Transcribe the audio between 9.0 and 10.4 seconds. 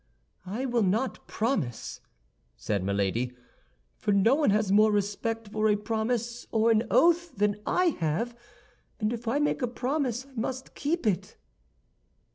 if I make a promise I